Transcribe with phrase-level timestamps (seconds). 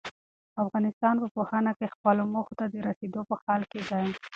[0.63, 4.05] افغانستان په پوهنه کې خپلو موخو ته د رسېدو په حال کې دی.